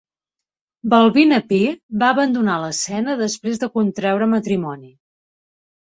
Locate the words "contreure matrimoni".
3.79-4.91